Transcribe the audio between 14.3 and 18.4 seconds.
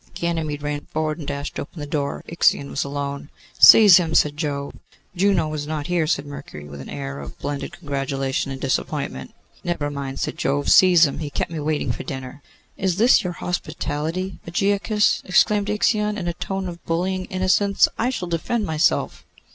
Ægiochus?' exclaimed Ixion, in a tone of bullying innocence. 'I shall